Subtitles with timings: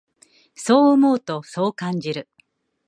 [0.55, 2.27] そう思うと、そう感じる。